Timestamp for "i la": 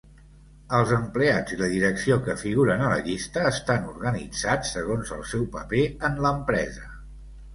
1.55-1.67